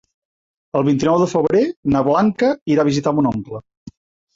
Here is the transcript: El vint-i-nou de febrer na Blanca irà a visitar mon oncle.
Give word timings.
El 0.79 0.85
vint-i-nou 0.87 1.21
de 1.25 1.29
febrer 1.35 1.63
na 1.97 2.03
Blanca 2.11 2.53
irà 2.77 2.87
a 2.87 2.91
visitar 2.95 3.19
mon 3.21 3.35
oncle. 3.39 3.67